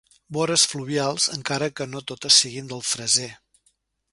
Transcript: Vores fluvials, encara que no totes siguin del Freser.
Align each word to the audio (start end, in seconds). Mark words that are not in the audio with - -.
Vores 0.37 0.63
fluvials, 0.71 1.27
encara 1.35 1.67
que 1.81 1.87
no 1.91 2.01
totes 2.13 2.41
siguin 2.45 2.73
del 2.73 2.83
Freser. 2.93 3.29